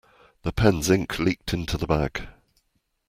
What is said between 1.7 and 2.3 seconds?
the bag.